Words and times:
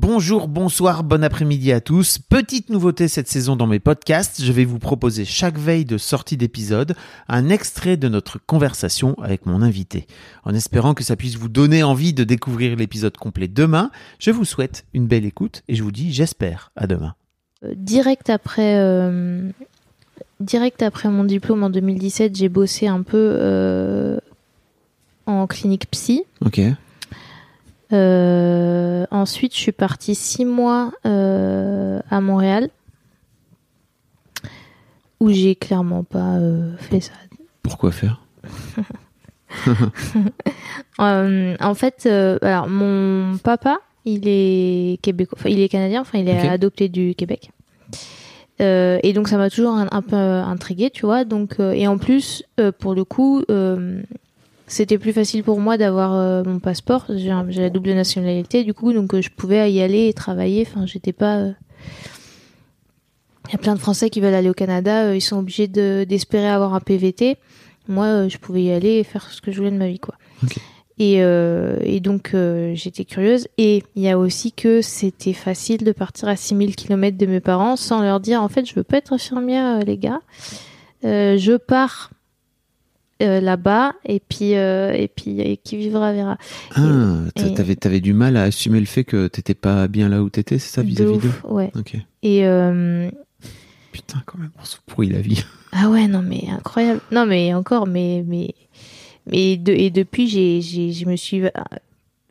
Bonjour, 0.00 0.46
bonsoir, 0.46 1.02
bon 1.02 1.24
après-midi 1.24 1.72
à 1.72 1.80
tous. 1.80 2.20
Petite 2.20 2.70
nouveauté 2.70 3.08
cette 3.08 3.26
saison 3.26 3.56
dans 3.56 3.66
mes 3.66 3.80
podcasts, 3.80 4.44
je 4.44 4.52
vais 4.52 4.64
vous 4.64 4.78
proposer 4.78 5.24
chaque 5.24 5.58
veille 5.58 5.84
de 5.84 5.98
sortie 5.98 6.36
d'épisode 6.36 6.94
un 7.26 7.48
extrait 7.48 7.96
de 7.96 8.08
notre 8.08 8.38
conversation 8.38 9.16
avec 9.20 9.44
mon 9.44 9.60
invité. 9.60 10.06
En 10.44 10.54
espérant 10.54 10.94
que 10.94 11.02
ça 11.02 11.16
puisse 11.16 11.34
vous 11.34 11.48
donner 11.48 11.82
envie 11.82 12.12
de 12.12 12.22
découvrir 12.22 12.76
l'épisode 12.76 13.16
complet 13.16 13.48
demain, 13.48 13.90
je 14.20 14.30
vous 14.30 14.44
souhaite 14.44 14.86
une 14.94 15.08
belle 15.08 15.24
écoute 15.24 15.64
et 15.66 15.74
je 15.74 15.82
vous 15.82 15.90
dis 15.90 16.12
j'espère 16.12 16.70
à 16.76 16.86
demain. 16.86 17.16
Euh, 17.64 17.74
direct 17.74 18.30
après, 18.30 18.78
euh, 18.78 19.50
direct 20.38 20.80
après 20.82 21.08
mon 21.08 21.24
diplôme 21.24 21.64
en 21.64 21.70
2017, 21.70 22.36
j'ai 22.36 22.48
bossé 22.48 22.86
un 22.86 23.02
peu 23.02 23.34
euh, 23.36 24.20
en 25.26 25.48
clinique 25.48 25.90
psy. 25.90 26.22
Ok. 26.40 26.60
Euh, 27.92 29.06
ensuite, 29.10 29.54
je 29.54 29.60
suis 29.60 29.72
partie 29.72 30.14
six 30.14 30.44
mois 30.44 30.92
euh, 31.06 32.00
à 32.10 32.20
Montréal, 32.20 32.68
où 35.20 35.30
j'ai 35.30 35.54
clairement 35.54 36.04
pas 36.04 36.36
euh, 36.36 36.76
fait 36.78 37.00
ça. 37.00 37.12
Pourquoi 37.62 37.92
faire? 37.92 38.20
En 40.98 41.74
fait, 41.74 42.06
alors 42.06 42.68
mon 42.68 43.38
papa, 43.38 43.78
il 44.04 44.22
est 44.26 45.00
québécois, 45.00 45.38
enfin, 45.40 45.48
il 45.48 45.60
est 45.60 45.68
canadien, 45.68 46.02
enfin 46.02 46.18
il 46.18 46.28
est 46.28 46.48
adopté 46.48 46.88
du 46.88 47.14
Québec. 47.14 47.50
Et 48.60 49.12
donc 49.14 49.28
ça 49.28 49.38
m'a 49.38 49.48
toujours 49.48 49.74
un, 49.74 49.88
un 49.90 50.02
peu 50.02 50.16
intrigué, 50.16 50.90
tu 50.90 51.06
vois. 51.06 51.24
Donc 51.24 51.60
et 51.60 51.86
en 51.86 51.98
plus, 51.98 52.44
pour 52.78 52.94
le 52.94 53.04
coup, 53.04 53.42
c'était 54.68 54.98
plus 54.98 55.12
facile 55.12 55.42
pour 55.42 55.58
moi 55.60 55.76
d'avoir 55.76 56.14
euh, 56.14 56.44
mon 56.44 56.60
passeport. 56.60 57.06
J'ai 57.16 57.30
la 57.60 57.70
double 57.70 57.92
nationalité, 57.94 58.62
du 58.64 58.74
coup, 58.74 58.92
donc 58.92 59.12
euh, 59.14 59.20
je 59.22 59.30
pouvais 59.30 59.72
y 59.72 59.80
aller 59.80 60.06
et 60.08 60.12
travailler. 60.12 60.64
Enfin, 60.68 60.86
j'étais 60.86 61.12
pas. 61.12 61.36
euh, 61.38 61.52
Il 63.48 63.52
y 63.52 63.54
a 63.54 63.58
plein 63.58 63.74
de 63.74 63.80
Français 63.80 64.10
qui 64.10 64.20
veulent 64.20 64.34
aller 64.34 64.50
au 64.50 64.54
Canada, 64.54 65.14
ils 65.14 65.20
sont 65.22 65.38
obligés 65.38 65.68
de- 65.68 66.04
d'espérer 66.08 66.48
avoir 66.48 66.74
un 66.74 66.80
PVT. 66.80 67.36
Moi, 67.88 68.28
je 68.28 68.36
pouvais 68.36 68.62
y 68.64 68.70
aller 68.70 68.98
et 68.98 69.04
faire 69.04 69.30
ce 69.30 69.40
que 69.40 69.50
je 69.50 69.56
voulais 69.56 69.70
de 69.70 69.78
ma 69.78 69.88
vie, 69.88 69.98
quoi. 69.98 70.14
Et, 70.98 71.14
et 71.20 72.00
donc, 72.00 72.34
j'étais 72.74 73.06
curieuse. 73.06 73.48
Et 73.56 73.82
il 73.96 74.02
y 74.02 74.10
a 74.10 74.18
aussi 74.18 74.52
que 74.52 74.82
c'était 74.82 75.32
facile 75.32 75.82
de 75.84 75.92
partir 75.92 76.28
à 76.28 76.36
6000 76.36 76.76
km 76.76 77.16
de 77.16 77.24
mes 77.24 77.40
parents 77.40 77.76
sans 77.76 78.02
leur 78.02 78.20
dire, 78.20 78.42
en 78.42 78.48
fait, 78.48 78.66
je 78.66 78.74
veux 78.74 78.82
pas 78.82 78.98
être 78.98 79.14
infirmière, 79.14 79.78
les 79.86 79.96
gars. 79.96 80.20
Je 81.02 81.56
pars 81.56 82.10
euh, 83.22 83.40
là-bas 83.40 83.94
et 84.04 84.20
puis, 84.20 84.54
euh, 84.54 84.92
et 84.92 85.08
puis, 85.08 85.40
et 85.40 85.56
qui 85.56 85.76
vivra 85.76 86.12
verra. 86.12 86.38
Ah, 86.74 87.16
t'avais, 87.34 87.74
t'avais 87.76 88.00
du 88.00 88.12
mal 88.12 88.36
à 88.36 88.44
assumer 88.44 88.80
le 88.80 88.86
fait 88.86 89.04
que 89.04 89.26
t'étais 89.26 89.54
pas 89.54 89.88
bien 89.88 90.08
là 90.08 90.22
où 90.22 90.30
t'étais, 90.30 90.58
c'est 90.58 90.70
ça, 90.70 90.82
vis-à-vis 90.82 91.18
d'eux? 91.18 91.32
Ouais. 91.48 91.70
Ok. 91.76 91.96
Et, 92.22 92.46
euh, 92.46 93.10
Putain, 93.92 94.22
quand 94.26 94.38
même, 94.38 94.50
on 94.60 94.64
se 94.64 94.76
pourrit 94.86 95.08
la 95.10 95.20
vie. 95.20 95.42
Ah 95.70 95.90
ouais, 95.90 96.08
non 96.08 96.22
mais 96.22 96.44
incroyable. 96.48 97.00
Non 97.12 97.26
mais 97.26 97.52
encore, 97.52 97.86
mais 97.86 98.24
mais 98.26 98.54
mais 99.30 99.58
de, 99.58 99.70
et 99.70 99.90
depuis 99.90 100.26
j'ai 100.26 100.62
j'ai 100.62 100.92
je 100.92 101.04
me 101.06 101.14
suis, 101.14 101.42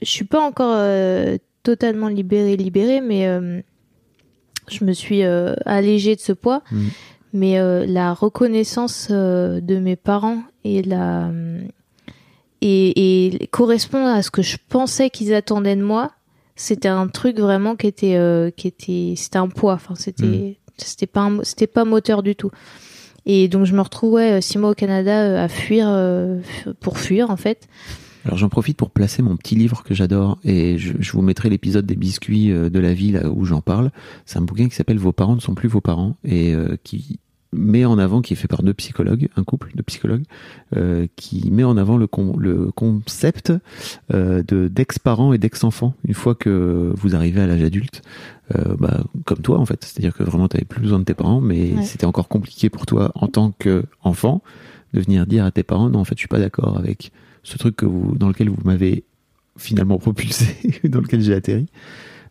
je 0.02 0.10
suis 0.10 0.26
pas 0.26 0.42
encore 0.42 0.74
euh, 0.76 1.38
totalement 1.62 2.08
libérée 2.08 2.58
libérée, 2.58 3.00
mais 3.00 3.28
euh, 3.28 3.62
je 4.70 4.84
me 4.84 4.92
suis 4.92 5.22
euh, 5.24 5.54
allégée 5.68 6.16
de 6.16 6.20
ce 6.20 6.34
poids. 6.34 6.64
Mhm. 6.72 6.90
Mais 7.38 7.60
euh, 7.60 7.86
la 7.86 8.14
reconnaissance 8.14 9.10
euh, 9.12 9.62
de 9.62 9.78
mes 9.78 9.96
parents 9.96 10.42
et 10.64 10.82
la 10.82 11.30
et, 12.62 13.28
et 13.36 13.48
correspond 13.48 14.06
à 14.08 14.22
ce 14.22 14.32
que 14.32 14.42
je 14.42 14.58
pensais 14.70 15.10
qu'ils 15.10 15.34
attendaient 15.34 15.76
de 15.76 15.84
moi. 15.84 16.12
C'était 16.56 16.88
un 16.88 17.08
truc 17.08 17.38
vraiment 17.40 17.76
qui 17.76 17.86
était 17.88 18.16
euh, 18.16 18.50
qui 18.50 18.68
était 18.68 19.14
c'était 19.16 19.38
un 19.38 19.48
poids. 19.50 19.74
Enfin 19.74 19.94
c'était 19.96 20.26
Mhm. 20.26 20.54
c'était 20.78 21.06
pas 21.06 21.30
c'était 21.44 21.68
pas 21.68 21.86
moteur 21.86 22.24
du 22.24 22.36
tout. 22.36 22.50
Et 23.28 23.48
donc 23.48 23.66
je 23.66 23.76
me 23.76 23.82
retrouvais 23.82 24.38
euh, 24.38 24.42
six 24.42 24.58
mois 24.58 24.72
au 24.72 24.74
Canada 24.74 25.22
euh, 25.22 25.46
à 25.46 25.48
fuir 25.50 25.88
euh, 25.90 26.40
pour 26.80 26.98
fuir 26.98 27.30
en 27.30 27.38
fait. 27.38 27.68
Alors 28.26 28.38
j'en 28.40 28.50
profite 28.50 28.76
pour 28.78 28.90
placer 28.90 29.22
mon 29.22 29.38
petit 29.38 29.56
livre 29.56 29.84
que 29.84 29.94
j'adore 29.94 30.38
et 30.44 30.78
je, 30.80 30.94
je 31.00 31.12
vous 31.12 31.22
mettrai 31.22 31.50
l'épisode 31.50 31.86
des 31.86 31.96
biscuits 31.96 32.52
euh, 32.52 32.70
de 32.70 32.80
la 32.80 32.94
vie 32.94 33.12
là 33.12 33.30
où 33.30 33.46
j'en 33.46 33.62
parle. 33.62 33.92
C'est 34.26 34.40
un 34.40 34.42
bouquin 34.42 34.68
qui 34.68 34.76
s'appelle 34.76 34.98
Vos 34.98 35.14
parents 35.14 35.36
ne 35.36 35.40
sont 35.42 35.54
plus 35.56 35.70
vos 35.70 35.82
parents 35.82 36.16
et 36.26 36.54
euh, 36.56 36.76
qui 36.84 37.20
met 37.54 37.86
en 37.86 37.98
avant, 37.98 38.22
qui 38.22 38.34
est 38.34 38.36
fait 38.36 38.48
par 38.48 38.62
deux 38.64 38.74
psychologues, 38.74 39.30
un 39.38 39.44
couple 39.44 39.72
de 39.76 39.82
psychologues, 39.82 40.24
euh, 40.76 41.08
qui 41.16 41.50
met 41.52 41.64
en 41.64 41.78
avant 41.78 41.98
le, 41.98 42.08
con- 42.08 42.36
le 42.38 42.72
concept 42.72 43.54
euh, 44.14 44.44
de 44.44 44.68
d'ex-parents 44.68 45.34
et 45.34 45.38
d'ex-enfants 45.38 45.94
une 46.06 46.14
fois 46.14 46.36
que 46.36 46.92
vous 46.96 47.16
arrivez 47.16 47.42
à 47.42 47.48
l'âge 47.48 47.64
adulte. 47.64 48.02
Euh, 48.56 48.76
bah, 48.80 49.04
comme 49.26 49.40
toi 49.40 49.60
en 49.60 49.66
fait, 49.66 49.84
c'est-à-dire 49.84 50.14
que 50.14 50.24
vraiment 50.24 50.48
tu 50.48 50.64
plus 50.66 50.82
besoin 50.82 51.00
de 51.00 51.04
tes 51.04 51.14
parents, 51.14 51.42
mais 51.42 51.74
Ouais. 51.74 51.84
c'était 51.84 52.06
encore 52.06 52.28
compliqué 52.30 52.70
pour 52.70 52.86
toi 52.86 53.12
en 53.16 53.28
tant 53.28 53.52
qu'enfant 53.52 54.42
de 54.94 55.02
venir 55.02 55.26
dire 55.28 55.44
à 55.46 55.52
tes 55.52 55.64
parents 55.64 55.90
non 55.90 56.00
en 56.00 56.06
fait 56.06 56.16
je 56.16 56.20
suis 56.20 56.28
pas 56.30 56.40
d'accord 56.40 56.78
avec 56.78 57.12
ce 57.44 57.58
truc 57.58 57.76
que 57.76 57.86
vous, 57.86 58.16
dans 58.18 58.28
lequel 58.30 58.50
vous 58.50 58.58
m'avez 58.64 59.04
finalement 59.58 59.98
propulsé, 59.98 60.56
dans 60.86 61.00
lequel 61.02 61.22
j'ai 61.22 61.34
atterri. 61.34 61.66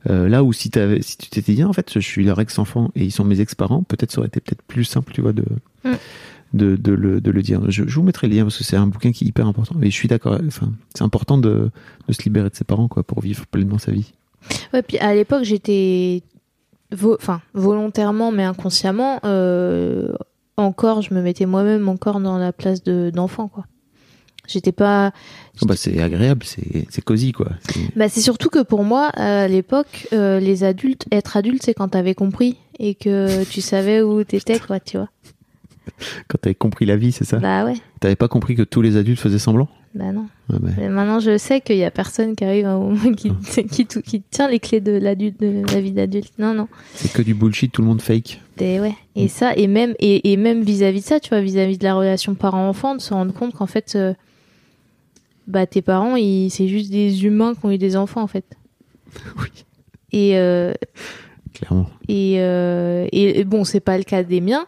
Euh, 0.09 0.29
là 0.29 0.45
où 0.45 0.53
si, 0.53 0.71
tu 0.71 1.31
t'étais 1.31 1.53
dit 1.55 1.65
en 1.65 1.73
fait 1.73 1.93
je 1.95 1.99
suis 1.99 2.25
leur 2.25 2.41
ex-enfant 2.41 2.91
et 2.95 3.05
ils 3.05 3.11
sont 3.11 3.25
mes 3.25 3.41
ex-parents, 3.41 3.83
peut-être 3.83 4.13
ça 4.13 4.19
aurait 4.19 4.29
été 4.29 4.41
peut-être 4.41 4.63
plus 4.63 4.85
simple 4.85 5.13
tu 5.13 5.21
vois 5.21 5.33
de, 5.33 5.45
Mm. 5.85 5.95
de, 6.55 6.77
de 6.77 6.93
le, 6.93 7.21
de 7.21 7.31
le 7.31 7.43
dire. 7.43 7.61
Je, 7.71 7.85
je 7.89 7.95
vous 7.97 8.03
mettrai 8.03 8.29
le 8.29 8.35
lien 8.37 8.43
parce 8.45 8.57
que 8.59 8.65
c'est 8.65 8.77
un 8.77 8.87
bouquin 8.87 9.11
qui 9.13 9.25
est 9.25 9.29
hyper 9.29 9.47
important. 9.47 9.75
Et 9.83 9.91
je 9.91 9.95
suis 9.95 10.09
d'accord, 10.09 10.39
enfin, 10.47 10.71
c'est 10.95 11.03
important 11.03 11.39
de, 11.39 11.71
de 12.09 12.13
se 12.13 12.23
libérer 12.23 12.49
de 12.51 12.55
ses 12.55 12.65
parents 12.65 12.89
quoi 12.89 13.03
pour 13.03 13.21
vivre 13.21 13.47
pleinement 13.47 13.79
sa 13.79 13.91
vie. 13.93 14.13
Ouais, 14.73 14.83
puis 14.83 14.99
à 14.99 15.13
l'époque 15.15 15.43
j'étais 15.45 16.23
vo- 16.93 17.17
enfin 17.21 17.41
volontairement 17.55 18.31
mais 18.31 18.45
inconsciemment 18.45 19.19
euh, 19.25 20.13
encore 20.57 21.03
je 21.03 21.13
me 21.15 21.21
mettais 21.21 21.47
moi-même 21.47 21.89
encore 21.89 22.21
dans 22.21 22.39
la 22.39 22.53
place 22.53 22.83
de 22.85 23.11
d'enfant 23.13 23.49
quoi. 23.49 23.65
J'étais 24.47 24.73
pas 24.73 25.13
Oh, 25.63 25.67
bah, 25.67 25.75
c'est 25.77 26.01
agréable, 26.01 26.43
c'est 26.45 26.87
c'est 26.91 27.03
cosy 27.03 27.33
quoi. 27.33 27.49
C'est- 27.71 27.97
Bah, 27.97 28.09
c'est 28.09 28.21
surtout 28.21 28.49
que 28.51 28.63
pour 28.63 28.85
moi, 28.85 29.07
à 29.15 29.49
l'époque, 29.49 30.07
euh, 30.13 30.39
les 30.41 30.65
adultes, 30.65 31.07
être 31.11 31.37
adulte, 31.37 31.63
c'est 31.65 31.75
quand 31.75 31.89
t'avais 31.89 32.15
compris 32.15 32.57
et 32.79 32.95
que 32.95 33.45
tu 33.45 33.61
savais 33.61 34.03
où 34.03 34.23
t'étais, 34.25 34.59
quoi, 34.59 34.81
tu 34.81 34.97
vois. 34.99 35.09
Quand 36.29 36.39
t'avais 36.41 36.55
compris 36.55 36.85
la 36.85 36.97
vie, 36.97 37.13
c'est 37.13 37.25
ça? 37.25 37.39
Bah 37.39 37.65
ouais, 37.65 37.75
T'avais 38.01 38.17
pas 38.17 38.29
compris 38.29 38.55
que 38.57 38.63
tous 38.63 38.83
les 38.83 38.97
adultes 38.97 39.21
faisaient 39.21 39.39
semblant? 39.39 39.69
Bah 39.95 40.13
non. 40.13 40.27
Ah, 40.53 40.57
bah, 40.61 40.71
Mais 40.77 40.89
maintenant, 40.91 41.21
je 41.21 41.39
sais 41.39 41.61
qu'il 41.63 41.77
y 41.77 41.85
a 41.85 41.91
personne 41.91 42.35
qui 42.37 42.45
arrive 42.45 42.67
à 42.67 42.73
un 42.73 42.79
moment 42.79 43.13
qui, 43.15 43.31
qui, 43.71 43.87
tout- 43.87 44.03
qui 44.03 44.21
tient 44.21 44.49
les 44.49 44.59
clés 44.59 44.81
de 44.81 44.93
l'adulte, 44.93 45.41
de 45.41 45.63
la 45.73 45.81
vie 45.81 45.93
d'adulte. 45.93 46.33
Non, 46.39 46.53
non. 46.55 46.69
C'est 46.95 47.11
que 47.13 47.23
du 47.23 47.33
bullshit, 47.35 47.73
tout 47.73 47.81
le 47.83 47.89
monde 47.89 48.03
fake. 48.03 48.41
Et 48.61 48.81
ouais. 48.81 48.95
Et 49.15 49.29
ça, 49.29 49.55
et 49.57 49.69
même, 49.69 49.95
et, 50.01 50.33
et 50.33 50.37
même 50.37 50.63
vis-à-vis 50.63 51.01
de 51.01 51.07
ça, 51.07 51.21
tu 51.21 51.31
vois, 51.31 51.41
vis-à-vis 51.41 51.79
de 51.79 51.85
la 51.85 51.95
relation 51.95 52.35
parent-enfant, 52.35 52.95
de 52.97 53.01
se 53.01 53.15
rendre 53.15 53.33
compte 53.33 53.55
qu'en 53.55 53.67
fait, 53.67 53.95
euh, 53.97 54.13
bah, 55.47 55.67
tes 55.67 55.83
parents, 55.83 56.17
ils, 56.17 56.51
c'est 56.51 56.69
juste 56.69 56.91
des 56.91 57.25
humains 57.25 57.55
qui 57.55 57.65
ont 57.67 57.71
eu 57.71 57.79
des 57.79 57.97
enfants, 57.97 58.23
en 58.23 58.27
fait. 58.27 58.45
Oui. 59.39 59.49
Et, 60.13 60.37
euh, 60.39 60.73
Clairement. 61.55 61.89
Et, 62.09 62.37
euh, 62.39 63.07
et, 63.13 63.41
et 63.41 63.45
bon, 63.45 63.65
c'est 63.65 63.81
pas 63.81 63.97
le 63.97 64.05
cas 64.05 64.23
des 64.23 64.41
miens. 64.41 64.67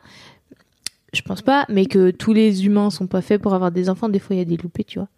Je 1.12 1.22
pense 1.22 1.42
pas, 1.42 1.64
mais 1.68 1.86
que 1.86 2.10
tous 2.10 2.32
les 2.32 2.66
humains 2.66 2.90
sont 2.90 3.06
pas 3.06 3.20
faits 3.22 3.40
pour 3.40 3.54
avoir 3.54 3.70
des 3.70 3.88
enfants. 3.90 4.08
Des 4.08 4.18
fois, 4.18 4.36
il 4.36 4.38
y 4.38 4.42
a 4.42 4.44
des 4.46 4.56
loupés, 4.56 4.84
tu 4.84 4.98
vois. 4.98 5.08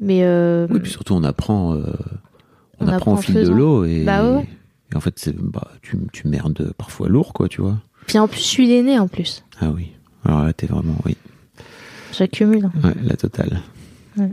Mais 0.00 0.20
euh, 0.24 0.66
Oui, 0.70 0.80
puis 0.80 0.90
surtout, 0.90 1.14
on 1.14 1.22
apprend, 1.24 1.74
euh, 1.74 1.82
on, 2.80 2.86
On 2.86 2.88
apprend 2.88 3.14
au 3.14 3.16
fil 3.16 3.34
de 3.34 3.48
l'eau 3.48 3.84
et, 3.84 4.02
Bah 4.04 4.24
ouais. 4.36 4.46
et 4.92 4.96
en 4.96 5.00
fait, 5.00 5.18
c'est, 5.18 5.34
bah, 5.36 5.70
tu, 5.82 5.96
tu 6.12 6.26
merdes 6.28 6.72
parfois 6.76 7.08
lourd, 7.08 7.32
quoi, 7.32 7.48
tu 7.48 7.60
vois. 7.60 7.78
puis 8.06 8.18
en 8.18 8.28
plus, 8.28 8.40
je 8.40 8.46
suis 8.46 8.66
l'aîné 8.66 8.98
en 8.98 9.08
plus. 9.08 9.44
Ah 9.60 9.70
oui. 9.70 9.92
Alors 10.24 10.42
là, 10.44 10.52
t'es 10.52 10.66
vraiment, 10.66 10.96
oui. 11.06 11.16
J'accumule. 12.12 12.70
Ouais, 12.82 12.94
la 13.02 13.16
totale. 13.16 13.60
Ouais. 14.16 14.30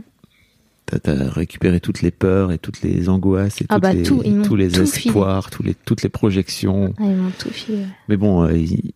T'as, 1.00 1.28
récupéré 1.30 1.80
toutes 1.80 2.02
les 2.02 2.10
peurs 2.10 2.52
et 2.52 2.58
toutes 2.58 2.82
les 2.82 3.08
angoisses 3.08 3.60
et 3.60 3.66
Ah 3.68 3.74
toutes 3.74 3.82
bah 3.82 3.92
les, 3.92 4.02
tout, 4.02 4.22
tous 4.44 4.56
les 4.56 4.68
tout 4.68 4.86
filé. 4.86 5.06
espoirs, 5.08 5.50
tous 5.50 5.62
les, 5.62 5.74
toutes 5.74 6.02
les 6.02 6.08
projections. 6.08 6.94
Ah, 6.98 7.04
ils 7.04 7.16
m'ont 7.16 7.30
tout 7.38 7.50
filé. 7.50 7.84
Mais 8.08 8.16
bon, 8.16 8.44
euh, 8.44 8.56
ils- 8.56 8.92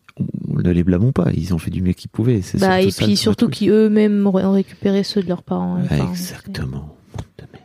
on 0.49 0.59
ne 0.59 0.71
les 0.71 0.83
blâmons 0.83 1.11
pas. 1.11 1.27
Ils 1.33 1.53
ont 1.53 1.59
fait 1.59 1.69
du 1.71 1.81
mieux 1.81 1.93
qu'ils 1.93 2.09
pouvaient. 2.09 2.41
C'est 2.41 2.57
Bah, 2.59 2.77
surtout 2.77 2.87
et 2.87 2.91
ça, 2.91 3.05
puis 3.05 3.17
surtout 3.17 3.45
truc. 3.45 3.55
qui 3.55 3.69
eux-mêmes 3.69 4.25
ont 4.25 4.51
récupéré 4.51 5.03
ceux 5.03 5.21
de 5.21 5.27
leurs 5.27 5.43
parents. 5.43 5.77
Ah, 5.89 5.93
Enfin, 5.93 6.09
exactement. 6.11 6.95
Monde 7.13 7.25
de 7.37 7.43
merde. 7.53 7.63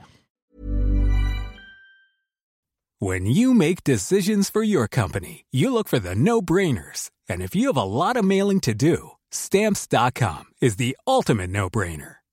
When 3.00 3.26
you 3.26 3.52
make 3.54 3.82
decisions 3.84 4.50
for 4.52 4.62
your 4.62 4.86
company, 4.88 5.44
you 5.52 5.70
look 5.72 5.88
for 5.88 5.98
the 6.00 6.14
no-brainers. 6.14 7.10
And 7.28 7.40
if 7.40 7.54
you 7.56 7.66
have 7.68 7.76
a 7.76 7.84
lot 7.84 8.16
of 8.16 8.24
mailing 8.24 8.60
to 8.60 8.74
do, 8.74 9.12
stamps.com 9.30 10.44
is 10.60 10.76
the 10.76 10.96
ultimate 11.06 11.50
no-brainer. 11.50 12.21